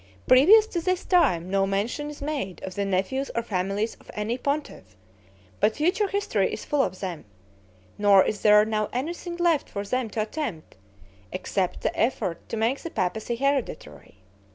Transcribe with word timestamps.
Previous 0.27 0.65
to 0.65 0.81
his 0.81 1.05
time 1.05 1.47
no 1.51 1.67
mention 1.67 2.09
is 2.09 2.23
made 2.23 2.59
of 2.63 2.73
the 2.73 2.85
nephews 2.85 3.29
or 3.35 3.43
families 3.43 3.93
of 3.99 4.09
any 4.15 4.35
pontiff, 4.35 4.95
but 5.59 5.75
future 5.75 6.07
history 6.07 6.51
is 6.51 6.65
full 6.65 6.81
of 6.81 7.01
them; 7.01 7.23
nor 7.99 8.23
is 8.25 8.41
there 8.41 8.65
now 8.65 8.89
anything 8.93 9.35
left 9.37 9.69
for 9.69 9.83
them 9.85 10.09
to 10.09 10.21
attempt, 10.23 10.75
except 11.31 11.81
the 11.81 11.95
effort 11.95 12.49
to 12.49 12.57
make 12.57 12.79
the 12.79 12.89
papacy 12.89 13.35
hereditary. 13.35 14.15